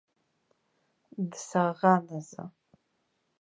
[1.29, 2.43] Дсаӷан азы.